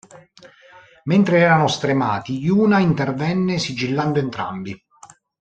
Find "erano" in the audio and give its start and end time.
1.41-1.67